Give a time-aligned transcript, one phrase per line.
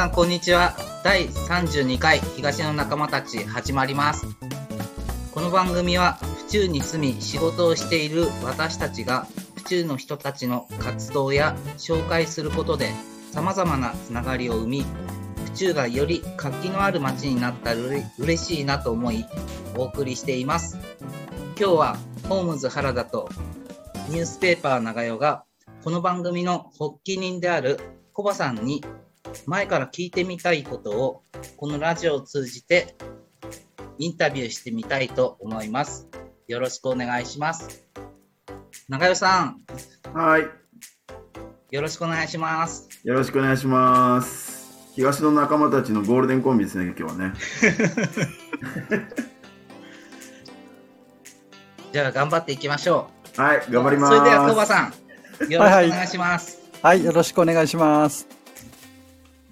[0.00, 0.74] さんこんにちは。
[1.04, 4.26] 第32回東の仲間たち始まります。
[5.30, 9.26] この番組は府中に住み仕事をしている私たちが
[9.56, 12.88] 府中の人たちの活動や紹介することで
[13.30, 14.84] 様々なつながりを生み
[15.44, 17.80] 府中がより活気のある街になったら
[18.18, 19.26] 嬉しいなと思い
[19.76, 20.78] お送りしています。
[21.58, 23.28] 今日はホームズ原田と
[24.08, 25.44] ニュースペーパー長代が
[25.84, 27.78] この番組の発起人である
[28.14, 28.82] コバさんに
[29.46, 31.22] 前から聞いてみたいことを
[31.56, 32.96] このラジオを通じて
[33.98, 36.08] インタビューしてみたいと思います。
[36.48, 37.86] よろしくお願いします。
[38.88, 39.62] 長代さん、
[40.12, 40.48] はい。
[41.70, 42.88] よろしくお願いします。
[43.04, 44.90] よろしくお願いします。
[44.96, 47.32] 東の仲間たちのゴールデンコンビですね、今日はね。
[51.92, 53.40] じゃあ頑張っていきましょう。
[53.40, 54.16] はい、頑張ります。
[54.16, 56.60] それではコバさん、よろしくお願いします。
[56.82, 58.39] はい、よろしくお願いします。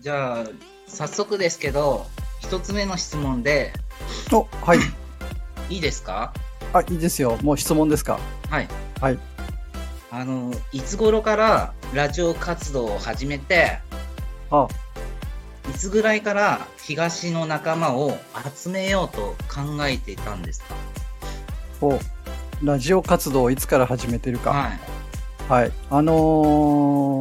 [0.01, 0.45] じゃあ、
[0.87, 2.07] 早速ですけど、
[2.41, 3.73] 一つ目の質問で、
[4.33, 4.79] お、はい。
[5.69, 6.33] いいですか？
[6.73, 7.37] あ、いいですよ。
[7.43, 8.19] もう質問ですか？
[8.49, 8.69] はい。
[9.01, 9.19] はい。
[10.11, 13.79] あの、いつ頃からラジオ活動を始めて、
[14.51, 14.69] あ、
[15.69, 18.17] いつぐらいから東の仲間を
[18.57, 20.75] 集めようと考えていたんですか？
[21.83, 21.99] お、
[22.63, 24.51] ラジオ活動をいつから始めてるか？
[24.51, 24.81] はい。
[25.51, 25.73] はい。
[25.91, 26.13] あの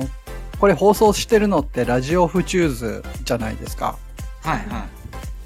[0.02, 0.17] ー
[0.60, 3.98] これ放送してるのってラジオフチューズじゃないですか。
[4.42, 4.98] はいはい。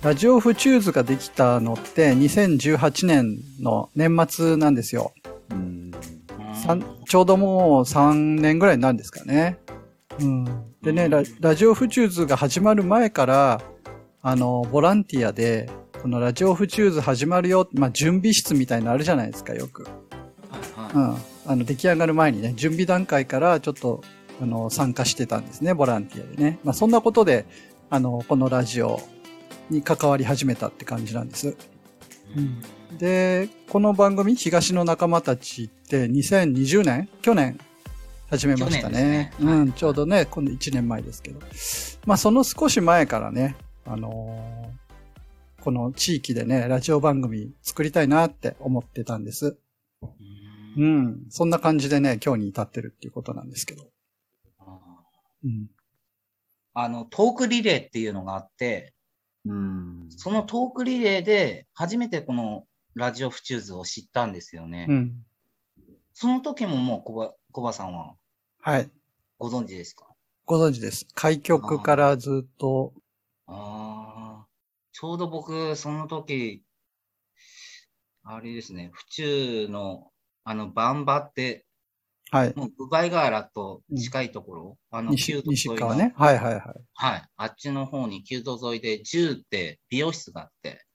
[0.03, 5.13] ラジオフチューズができたのって2018年の年末なんですよ。
[5.51, 5.91] うん。
[7.07, 9.57] ちょうどもう3年ぐらいなんですかね。
[10.19, 10.45] うん。
[10.81, 13.61] でね、ララジオフチューズが始まる前から、
[14.21, 15.69] あの、ボランティアで、
[16.01, 19.83] このラジオフチューズ始まるよ、まあ、準備室みたいなのあるじゃないですか、よく。
[19.83, 21.51] はいはうん。
[21.51, 24.03] あの、出来上がる前にね、準備段階からちょっと、
[24.41, 26.59] あの、参加してたんですね、ボランティアでね。
[26.63, 27.45] まあ、そんなことで、
[27.89, 28.99] あの、このラジオ
[29.69, 31.49] に関わり始めたって感じなんです。
[31.49, 31.53] い。
[32.37, 32.61] うん
[32.97, 37.57] で、この番組、東の仲間たちって2020年去年
[38.29, 39.03] 始めましたね。
[39.03, 41.39] ねはいうん、ちょうどね、今度1年前ですけど。
[42.05, 44.71] まあ、その少し前からね、あのー
[45.61, 49.57] この地域でね、ラジオ番組作りたいなって思ってたんです。
[50.01, 51.25] うんうん。
[51.29, 53.83] そんな感じでね、今日に至ってるっていうことなんですけど。
[55.43, 55.69] あうん。
[56.73, 58.93] あの、トークリレーっていうのがあって、
[59.45, 60.07] うん。
[60.09, 64.85] そのトークリレーで初めてこのラジオフチューズを知ったんですよね。
[64.89, 65.25] うん。
[66.13, 68.15] その時ももうコバ、コバさんは
[68.61, 68.89] はい。
[69.39, 70.05] ご存知ですか？
[70.45, 71.07] ご存知です。
[71.15, 72.93] 開局からずっと、
[73.47, 74.47] ああ、
[74.91, 76.63] ちょうど僕、その時、
[78.23, 80.11] あれですね、府中の、
[80.43, 81.65] あの、バンバって、
[82.31, 82.53] はい。
[82.55, 86.13] もう、部外河原と近いところ、あの、西旧都沿いのね。
[86.15, 86.63] はいはいはい。
[86.93, 87.23] はい。
[87.35, 90.85] あっちの方に旧都沿いで10って美容室があって、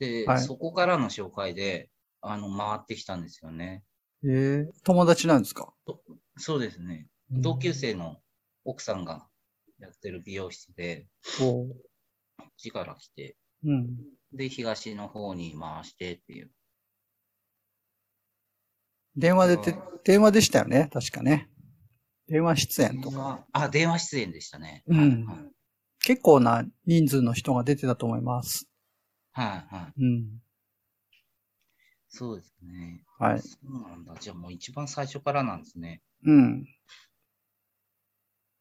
[0.00, 1.90] で、はいそこからの紹介で、
[2.20, 3.84] あの、回ってきたんですよね。
[4.24, 5.72] えー、友達なんですか？
[6.38, 7.06] そうですね。
[7.30, 8.16] 同級生の
[8.64, 9.28] 奥さんが
[9.78, 11.06] やってる美容室で、
[11.38, 11.68] こ
[12.42, 13.96] っちから来て、うん。
[14.32, 16.50] で、東の方に回してっていう。
[19.16, 20.90] 電話でて、電話でしたよね。
[20.92, 21.48] 確かね。
[22.26, 23.44] 電話出演とか。
[23.52, 24.82] あ、電話出演でしたね。
[24.86, 25.36] うんはい
[26.06, 28.68] 結構な人数の人が出てたと思います。
[29.32, 30.02] はい、はいはい。
[30.02, 30.42] うん。
[32.10, 33.02] そうですね。
[33.18, 33.40] はい。
[33.40, 34.14] そうなんだ。
[34.20, 36.02] じゃあもう一番最初からなんですね。
[36.26, 36.66] うん。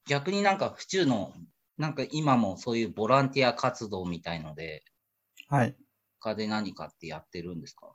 [0.08, 1.34] 逆になんか府中の、
[1.78, 4.86] なんか今もそういうボランティア活動みたいので、
[5.50, 5.76] はい。
[6.22, 7.94] 他で何かってやってるんですか？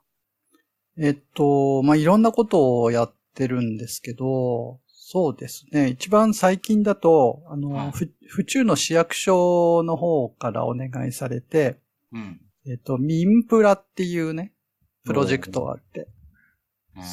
[0.99, 5.89] えっと、まあ、いろんなことをやってるんですけど、そうですね。
[5.89, 11.79] 一番最近だと、あの、はいふ府中の市役所の方からお願いされて、
[12.11, 12.41] うん。
[12.67, 14.53] えっと、民プラっていうね、
[15.05, 16.07] プロジェクトがあって、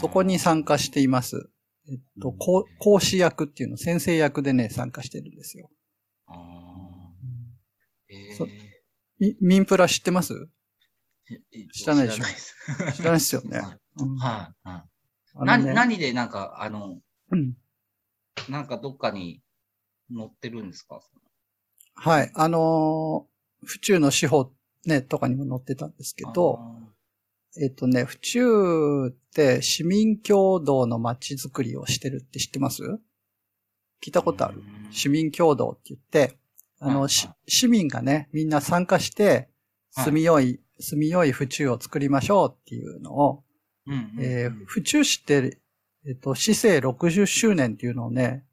[0.00, 1.48] そこに参加しています。
[1.88, 5.70] えっと、講講師役っていうの、先生役でね、参加してるんですよ。
[6.26, 8.48] あーえそー
[9.18, 10.34] み民プラ知ってます？
[10.34, 10.55] ええ
[11.72, 12.24] 知らないでしょ
[12.92, 13.18] 知らない。
[13.18, 13.34] です。
[13.34, 13.60] よね。
[13.98, 14.84] う んはい、は
[15.42, 15.44] い。
[15.44, 15.72] な、ね。
[15.74, 17.00] 何でなんか、あの、
[17.30, 17.56] うん。
[18.48, 19.42] なんかどっかに
[20.14, 21.00] 載ってるんですか？
[21.94, 22.30] はい。
[22.34, 24.52] あのー府中の司法
[24.84, 26.60] ね、とかにも載ってたんですけど、
[27.60, 32.82] えっとね、府中って市民共同の街づくりをしてるって知ってます？
[34.00, 34.60] 聞いたことある？
[34.60, 34.92] うん。
[34.92, 36.38] 市民共同って言って、
[36.78, 37.28] あの、市
[37.66, 39.48] 民がね、みんな参加して、
[39.94, 40.04] はい。
[40.04, 43.44] 住みよい、住みよい府中を作りましょうっていうのを、
[43.86, 45.58] うんうんうんえー府中市って、
[46.06, 48.44] えっと、市政60周年っていうのをね、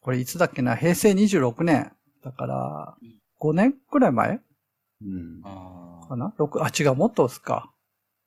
[0.00, 2.96] これいつだっけな、平成26年だから、
[3.40, 4.40] 5年くらい前？
[5.02, 5.40] うん。
[5.44, 7.72] あかな ?6、あ、違う、もっとですか。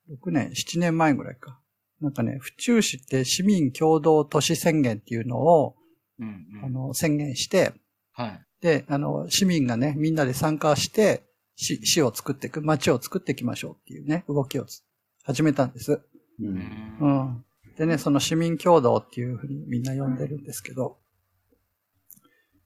[0.10, 1.60] 6年、7年前ぐらいか。
[2.02, 6.66] なんかね、府中市って市民共同都市宣言っていうのを、ーうんうん。
[6.66, 7.74] あの、宣言して、
[8.12, 8.42] はい。
[8.62, 11.27] で、あの、市民がね、みんなで参加して、
[11.58, 14.84] 市、市を作っていく、街を作っていきましょうっていうね、動きをつ
[15.24, 15.92] 始めたんです。
[15.92, 16.02] う。
[16.40, 16.98] うん。
[17.02, 17.46] うんん。
[17.78, 21.00] でね、その市民共同っていうふうにみんな呼んでるんですけど、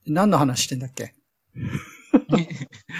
[0.06, 1.14] 何の話してんだっけ？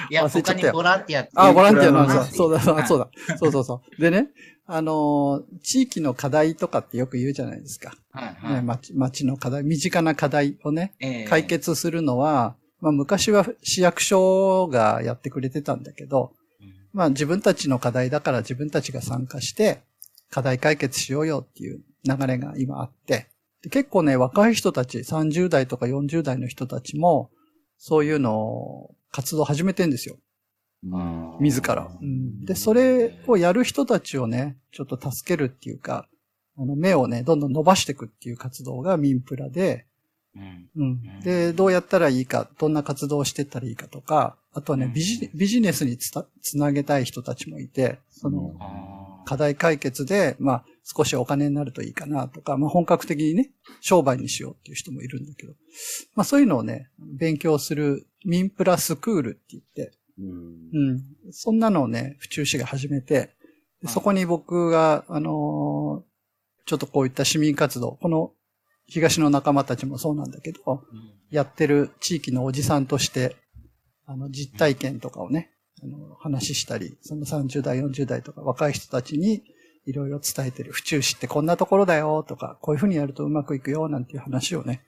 [0.10, 2.24] いや、他にボランティアってあ、ボランティアのうん話だ。
[2.26, 3.10] そうだ、そうだ、はいそうだ。
[3.38, 4.02] そうそうそう。
[4.02, 4.30] でね、
[4.66, 7.94] あのー地域の課題とかってよく言うじゃないですか。
[8.12, 8.56] はいはい。
[8.56, 11.46] ね、町、町の課題、身近な課題をね、えー解。
[11.48, 19.82] 決するのは、まあ昔は市役所がやってくれてたんだけど、うんまあ自分たちの課題だから自分たちが参加して、
[20.30, 23.30] 課題解決しようよっていう流れが今あって、
[23.62, 27.30] で結構ね、若い人たち、30代とか40代の人たちも、
[27.78, 30.18] そういうのを活動始めてんですよ。
[30.84, 31.92] うん自ら。
[32.02, 36.08] うんで、それをやる人たちをね、ちょっと助けるっていうか、
[36.58, 39.86] あの、目をね、どんどん伸ばしていくっていう活動が民プラで、
[40.36, 40.70] うん。
[40.76, 41.20] うん。
[41.22, 48.54] で、どうやったらいいか、どんな活動をしていったらいいかとか、あとはね、うんビジビジネスにつたつなげたい人たちもいて、その、
[49.26, 53.52] 課題解決で、まあ、少しお金になるといいかなとか、まあ、本格的にね、
[53.82, 55.54] 商売にしようっていう人もいるんだけど、
[56.16, 60.90] まあ、そういうのをね、勉強する民プラスクールって言って、うん。
[60.92, 61.04] うん。
[61.32, 63.36] そんなのをね、府中市が始めて、
[63.82, 66.12] でそこに僕が、あのー
[66.66, 68.32] ちょっとこういった市民活動、この
[68.92, 73.38] 東の仲間たちもそうなんだけど、うんやってる地域のおじさんとして、
[74.06, 75.50] あの、実体験とかをね、
[75.82, 79.42] あの、話したり、その30代、40代とか若い人たちに
[79.86, 80.74] いろいろ伝えてる。
[80.74, 84.82] 府中市ってこんなところだよとか、こういうふうにやるとうまくいくよなんていう話をね、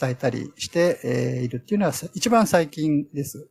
[0.00, 3.50] 伝えたりして、えーいるっていうのはさ一番最近です。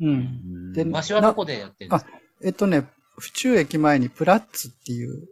[0.00, 0.72] うん。
[0.72, 2.10] で場所はどこでやってるんですか？
[2.42, 2.88] えっとね、
[3.18, 5.28] 府中駅前にプラッツっていう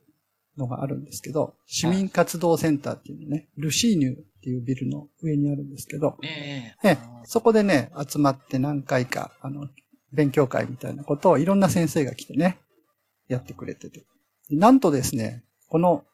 [0.57, 9.69] のがあるんですけど、市民活動センターっていうのね、ルシーニュっていうビルの上にあるんですけど、えええそこでね、集まって何回か、あの、
[10.13, 12.59] 勉強会みたいなことをいろんな先生が来てね、
[13.29, 14.05] やってくれてて。
[14.51, 16.05] なんとですね、この。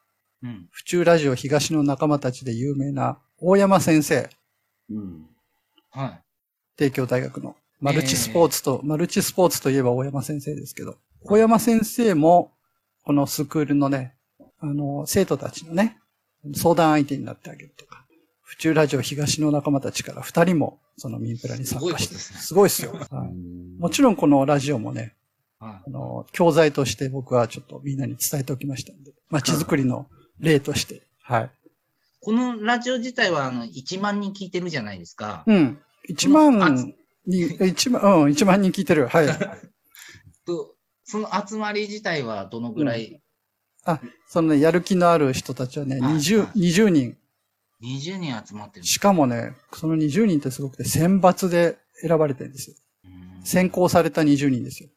[0.71, 4.29] 府中ラジオ東の仲間たちで有名な大山先生、
[4.89, 5.27] うん。
[5.89, 6.23] はい。
[6.77, 12.53] 帝京大学のマルチスポーツと、マルチスポーツといえば大山先生ですけど、大山先生も、
[13.03, 14.15] このスクールのね、
[14.59, 15.97] あの、生徒たちのね、
[16.53, 18.05] 相談相手になってあげるとか、
[18.41, 23.07] 府中ラジオ東の仲間たちから二人も、そのミンプラに参加して、すごいですねすごいですよ。
[23.11, 25.15] はいもちろんこのラジオもね、
[25.59, 30.07] はあの、教材として僕はちょっとみんなに伝えておきましたんで、街づくりの
[30.39, 31.51] 例として、はい。
[32.21, 35.43] このラジオ自体は、あの、1万人聞いてるじゃないですか。
[35.47, 35.79] うん。
[36.05, 36.59] 一あ万
[37.25, 39.07] 人、一万、うん、一万人聞いてる。
[39.07, 39.27] はい。
[40.45, 43.18] と、その集まり自体はどのぐらい、
[44.27, 47.17] そのね、やる気のある人たちはね、はい20、20人。
[47.81, 52.75] 20人集まってるしかもね、その20人ってすごくて選抜で選ばれてるんですよ。
[53.05, 54.89] うん選考された20人ですよ。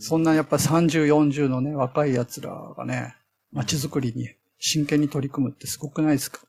[0.00, 3.14] そんなやっぱ30、40のね、若い奴らがね、
[3.52, 6.40] 街づくりに真剣に取り組むってすごくないですか？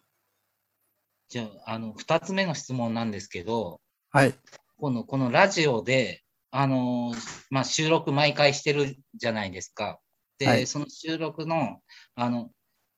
[1.29, 4.33] じゃあ、あの、二つ目の質問なんですけど、はい。
[4.79, 10.00] この、このラジオで、あのーまあ、収録毎回してるじゃないですか。
[10.38, 11.79] で、はいその収録の、
[12.15, 12.50] あの、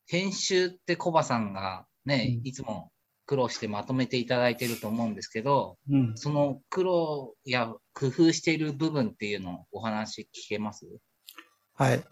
[0.07, 2.89] 編集ってコバさんがね、うんいつも
[3.25, 6.17] 苦労してまとめていただいてると思うんですけど、うん。
[6.17, 10.85] その苦労や工夫している部分っていうのをお話聞けます？
[11.75, 12.03] はい。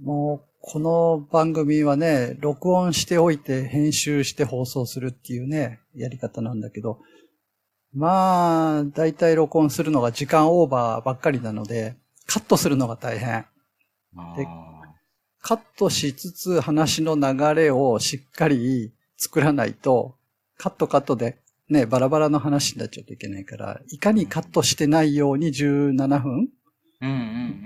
[0.00, 7.00] もう、この番組はね、録音しておいて編集して放送するっていうね、やり方なんだけど、
[7.96, 13.46] まあ、だいたい録音するのが時間オーバーばっかりなので、カットするのが大変。
[14.36, 14.82] であ
[15.40, 20.16] カットしつつ話の流れをしっかり作らないと、
[20.58, 21.38] カットカットで
[21.70, 26.48] ね、バラバラの話になっちゃうといけないから、いかにカットしてないように17分。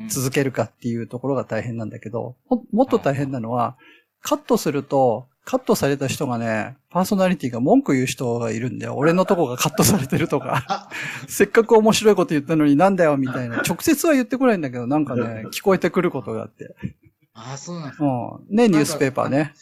[0.08, 3.76] 続けるかっていうところが大変なんだけど、ももっと大変なのは、
[4.20, 8.94] カットすると、カットされた人がね、パーソナリティが文句言う人がいるんだよ。
[8.96, 10.90] 俺のとこがカットされてるとか。
[11.28, 13.62] せっかく面白いこと言ったのになんだよみたいな。
[13.62, 16.76] 直接は言ってこないんだけど、なんかね、聞こえてくることがあって。
[17.32, 18.56] ああ、そうなんですうん。
[18.56, 19.54] ね、ニュースペーパーね。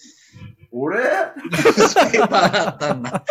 [0.73, 0.99] 俺？
[0.99, 3.25] ニュースペーパーだったんだ。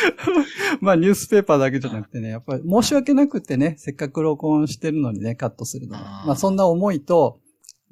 [0.80, 7.38] まあニュースペーパーだけじゃなくてね、やっぱり申し訳なくてね、せっかく録音してるのにね、カットするのはまあそんな思いと、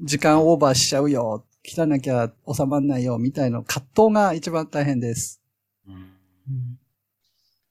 [0.01, 5.41] 時間オーバーしちゃうよ、切らなきゃ収まんないよ、みたいな葛藤が一番大変です。
[5.87, 6.79] うんうん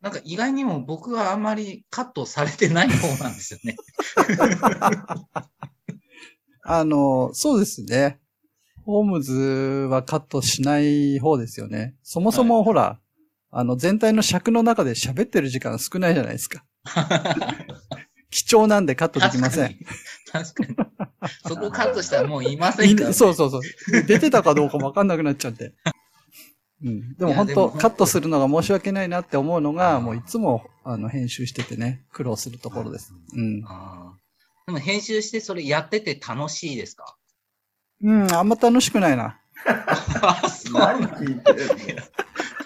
[0.01, 3.75] なんか意外にも僕はあんまりカットされてない方なんですよね。
[6.63, 8.19] あの、そうですね。
[8.83, 11.93] ホームズはカットしない方ですよね。
[12.01, 12.99] そもそもほら、
[13.51, 16.65] あの、全体の尺の中で喋ってる時間少ないじゃないですか。
[18.31, 19.77] 貴重なんでカットできません。
[20.31, 20.75] 確かに。
[21.47, 23.13] そこカットしたらもういませんから、ね。
[23.13, 23.61] そうそうそう。
[24.03, 25.73] 出てたかどうかもわかんなくなっちゃって。
[26.83, 27.15] うん。
[27.15, 33.13] でも本当カットするのが申し訳ないなって思うのが、もういつも、あの、編集しててね、苦労するところです。
[33.35, 33.61] うん。
[33.61, 37.17] でも編集してそれやってて楽しいですか？
[38.03, 39.37] うん、あんま楽しくないな。
[39.65, 41.69] あそう何聞いてる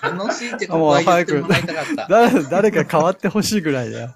[0.01, 2.07] 楽しいって ここは言ってもらいたかった。
[2.09, 4.15] 誰、誰か変わってほしいぐらいだよ。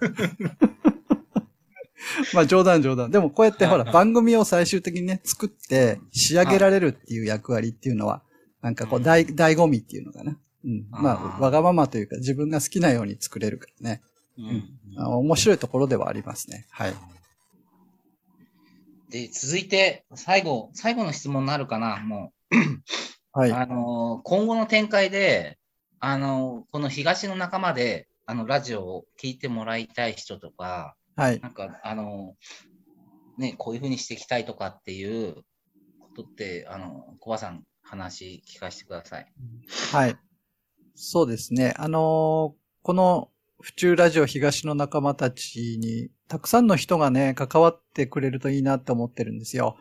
[2.33, 3.11] まあ冗談冗談。
[3.11, 8.23] でもこうやってほら、番組を最終的にね、作って仕上げられるっていう役割っていうのは、
[8.61, 10.37] なんかこう、大、醍醐味っていうのかな。
[10.65, 10.87] うん。
[10.89, 14.01] まあわがままというか自分が好きなように作れるからね。
[14.37, 16.65] うんあ面白いところではありますね。
[16.71, 16.93] はい。
[19.09, 22.55] で、続いて、最後、最後の質問になるかな、もう。
[23.31, 23.51] はい。
[23.51, 25.57] あの、今後の展開で、
[25.99, 31.39] あの、この東の仲間で、あの、ラジオを聞いてもらいたい人とか、はい。
[31.39, 32.35] なんか、あの、
[33.37, 35.35] ね、こういうふうにしていきたいとかっていう
[35.99, 39.33] ことって、あの、コバさん、話聞かせてください。
[39.91, 40.17] はい。
[40.93, 41.73] そうですね。
[41.77, 43.29] あのーこの
[43.61, 49.75] 府中ラジオ東の仲間たちに、たくさんの人がね、関わってくれるといいなって思ってるんですよ。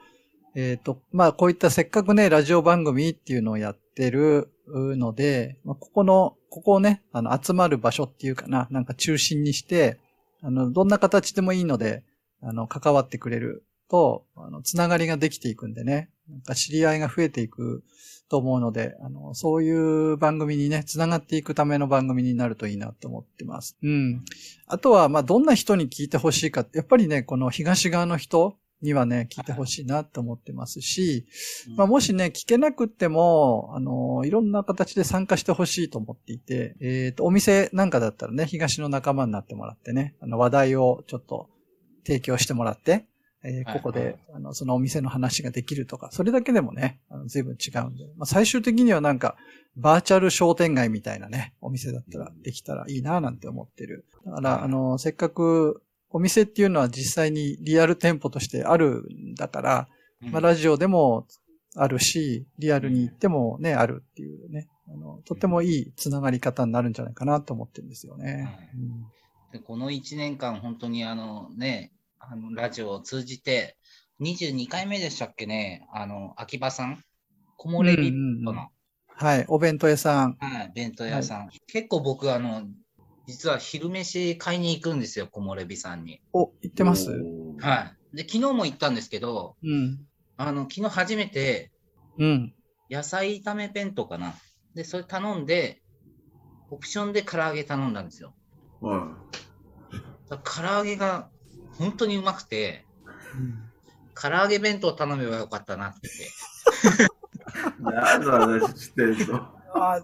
[0.56, 10.00] えっ、と、まあ、こういったせっかくね、ラジオ番組っていうのをやってるので、まあ、ここの、ここをね、あの、集まる場所っていうかな、なんか中心にして、
[10.42, 12.04] あの、どんな形でもいいので、
[12.40, 17.82] あの、関わってくれると、あの、つながりができていくんでね、なんか知り合いが増えていく
[18.28, 23.76] と思うので、あの、そういう番組にね、つながっていくための番組になるといいなと思ってます。
[23.82, 24.24] うん。
[24.66, 31.26] あとは、まあ、どんな人に聞いてほしいか、やっぱりね、この東側の人にはね、聞いてほしいなと思ってますし、
[31.76, 41.48] まあ、もしね、聞けなくっても、あの、いろんな形で参加してほしいと思っていて、えっ、と、お店なんかだったらね、東の仲間になってもらってね、あの、話題をちょっと
[42.06, 43.06] 提供してもらって、
[43.44, 49.36] えーはいここで、あの、そのお店の話ができるとか、それだけでもね、あの随分違うんで、まあ、最終的にはなんか、
[49.76, 54.06] バーチャル商店街みたいなね、お店だったらできたらいいななんて思ってる。
[54.26, 59.88] だから、あの、せっかく、お店っていうのは実際にリアル店舗としてあるんだから、
[60.22, 61.26] うんまあ、ラジオでも
[61.76, 68.70] あるし、リアルに行ってもね、あるっていうね、あの、とってもいいつながり方になるんじゃないかなと思ってるんですよね。
[68.74, 69.06] うん
[69.50, 73.78] でこの1年間、本当にあのね、あのラジオを通じて、
[74.20, 77.02] 22回目でしたっけね、あの、秋葉さん、
[77.56, 78.68] 木漏れ日の、うんうんうん
[79.20, 80.36] はい、お弁当屋さん。
[80.38, 81.48] はい、弁当屋さん。
[81.66, 82.68] 結構僕、あの、
[83.28, 86.22] 実は昼飯買いに行くんですよ、木漏れ日さんに。
[86.32, 87.10] お、行ってます？
[87.60, 88.16] はい。
[88.16, 89.98] で、昨日も行ったんですけど、うん。
[90.38, 91.70] あの、昨日初めて、
[92.16, 92.54] うん。
[92.90, 94.34] 野菜炒め弁当かな。
[94.74, 95.82] で、それ頼んで、
[96.70, 98.34] オプションで唐揚げ頼んだんですよ。
[98.80, 99.14] は
[100.30, 101.28] だから唐揚げが
[101.76, 102.86] 本当にうまくて、
[104.14, 106.08] 唐揚げ弁当頼めばよかったなって。
[106.08, 107.82] い。
[107.82, 110.00] 何の話してんのあ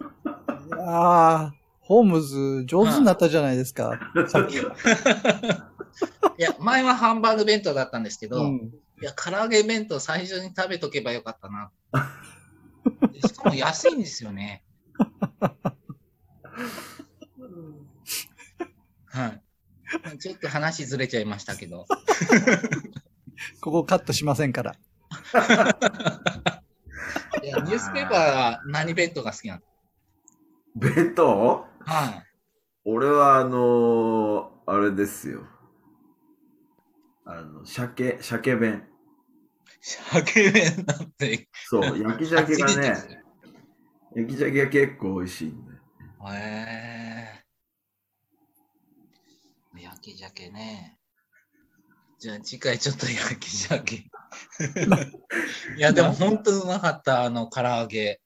[0.76, 4.00] あー、ホームズ上手になったじゃないですか。
[4.28, 4.56] さっき。
[4.56, 4.60] い
[6.38, 8.72] や、前はハンバーグ弁当だったんですけど、うん。
[9.02, 11.70] いや、唐揚げ弁当最初に食べとけばよかったな。
[13.12, 14.64] で しかも安いんですよね。
[19.04, 19.42] はい。
[20.18, 21.86] ちょっと話ずれちゃいましたけど。
[23.60, 24.74] ここカットしませんから。
[27.42, 29.60] いやニュースペーパーは何弁当が好きなの？
[30.76, 31.66] 弁当？
[31.86, 32.24] はい。
[32.84, 35.46] 俺はあのー、あれですよ。
[37.24, 38.86] あの、鮭、鮭弁。
[39.80, 41.48] 鮭弁なんて。
[41.66, 43.24] そう、焼き鮭がね、
[44.14, 45.80] 焼き鮭が結構美味しいんだよ。
[46.32, 47.44] へえ
[49.80, 50.98] 焼き鮭ね。
[52.18, 53.96] じゃあ次回ちょっと焼き鮭。
[55.76, 58.20] いや、でも本当うまかった、あの、唐揚げ。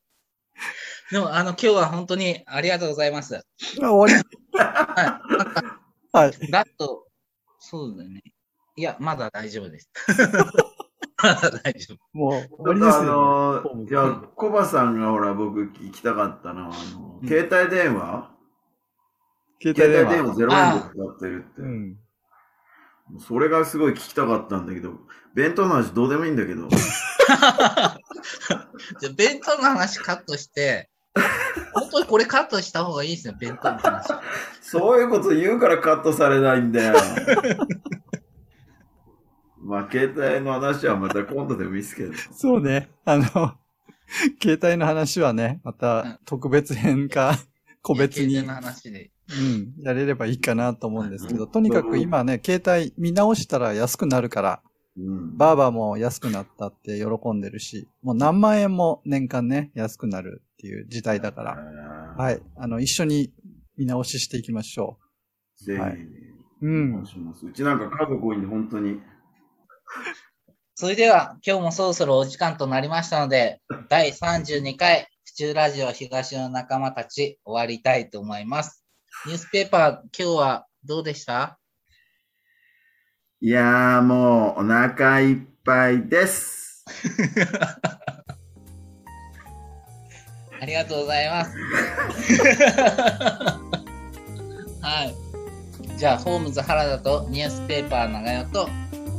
[1.10, 3.36] でも、あの、今日は本当にありがとうございます。
[3.36, 3.42] あ
[3.90, 6.26] 終わりはい。
[6.26, 6.50] はい。
[6.50, 7.06] だと、
[7.58, 8.22] そうだよね。
[8.76, 9.90] いや、まだ大丈夫です。
[11.22, 11.98] まだ大丈夫。
[12.12, 13.62] もうあわりですよ。
[13.74, 18.30] のいや、コバさんがほら、僕聞きたかったのは、あの、うん携帯電話？
[19.60, 21.62] 携携帯電話0円で使ってるって。
[21.62, 21.98] うん。
[23.18, 24.92] それがすごい聞きたかったんだけど、
[25.34, 26.68] 弁当の話どうでもいいんだけど。
[29.00, 30.90] じゃあ弁当の話カットして、
[31.72, 34.08] 本当にこれカットした方がいいですよ、弁当の話。
[34.60, 36.94] そういうこと言うからカットされないんだよ。
[39.60, 42.12] まあ、携帯の話はまた今度でもいいですけど。
[42.32, 42.90] そうね。
[43.04, 43.24] あの、
[44.40, 47.38] 携帯の話はね、また特別編か、
[47.82, 49.10] 個別に、携帯の話で。
[49.30, 54.62] うん、やれればいいかなと思うんですけど、とにかく今ね、携帯見直したら安くなるから、
[54.98, 55.36] うん。
[55.36, 62.42] バーバーも安くなったって喜んでるし、もう何万円も年間ね、安くなるっていう時代だから、ははい。
[62.56, 63.32] あの、一緒に
[63.76, 64.98] 見直ししていきましょ
[65.60, 65.64] い。
[65.64, 66.68] ぜひ、はいおう。
[66.68, 67.06] うん願い。
[67.06, 67.46] します。
[67.46, 69.00] うちなんか家族多いんで、本当に。
[70.74, 78.84] それでは、今日もそろそろお時間となりましたので、 第32回府中ラジオ東の仲間たち終わりたいと思います。
[79.26, 81.57] ニュースペーパー、今日はどうでした？
[83.40, 86.84] いやーもうお腹いっぱいです。
[90.60, 91.52] ありがとうございます。
[94.82, 95.14] はい。
[95.96, 98.68] じゃあ、ホームズ原田とニュースペーパー長代と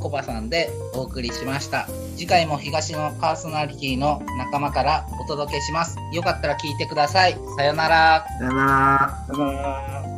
[0.02, 1.88] コバさんでお送りしました。
[2.18, 5.96] 次回も東のパーソナリティの仲間からお届けします。
[6.12, 7.38] よかったら聞いてください。
[7.56, 8.26] さよなら。
[8.38, 9.26] さよなら。
[9.34, 10.09] さよなら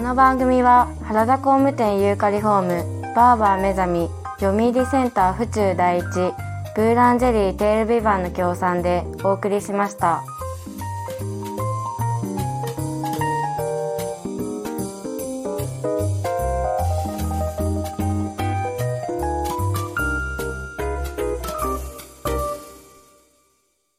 [0.00, 4.08] この番組は原田工務店ユーカリホームバーバー目覚み
[4.40, 6.04] 読売センター府中第一
[6.74, 10.24] ブーランジェリーテールビバンの協賛でお送りしました。